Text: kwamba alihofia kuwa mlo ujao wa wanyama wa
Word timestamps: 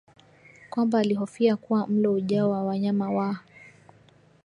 kwamba 0.69 0.99
alihofia 0.99 1.55
kuwa 1.55 1.87
mlo 1.87 2.13
ujao 2.13 2.49
wa 2.49 2.63
wanyama 2.63 3.11
wa 3.11 3.37